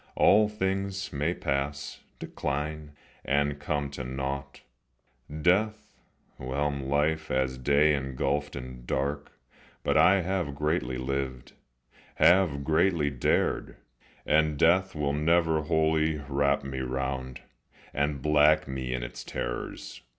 [0.15, 4.61] All things may pass, decline, and come to naught,
[5.43, 5.93] Death
[6.39, 9.31] 'whelm life as day engulfed in dark,
[9.83, 11.53] But I have greatly lived,
[12.15, 13.75] have greatly dared,
[14.25, 17.41] And death will never wholly wrap me round
[17.93, 20.01] And black me in its terrors.